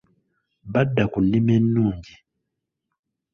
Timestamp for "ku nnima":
1.11-1.51